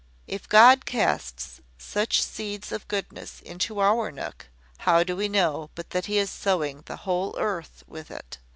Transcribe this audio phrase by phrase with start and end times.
[0.25, 5.91] If God casts such seeds of goodness into our nook, how do we know but
[5.91, 8.39] that he is sowing the whole earth with it?